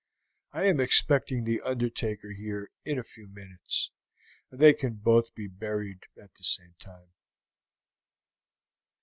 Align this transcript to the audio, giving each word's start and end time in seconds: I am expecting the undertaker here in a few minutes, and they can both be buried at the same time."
I 0.51 0.63
am 0.65 0.79
expecting 0.79 1.43
the 1.43 1.61
undertaker 1.61 2.31
here 2.31 2.71
in 2.83 2.97
a 2.97 3.03
few 3.03 3.27
minutes, 3.27 3.91
and 4.49 4.59
they 4.59 4.73
can 4.73 4.95
both 4.95 5.31
be 5.35 5.45
buried 5.45 6.07
at 6.19 6.33
the 6.33 6.43
same 6.43 6.73
time." 6.79 7.11